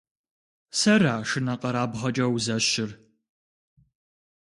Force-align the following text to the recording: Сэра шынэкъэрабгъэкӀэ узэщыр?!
Сэра 0.79 1.15
шынэкъэрабгъэкӀэ 1.29 2.25
узэщыр?! 2.35 2.89